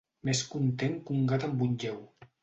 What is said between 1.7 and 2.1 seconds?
lleu.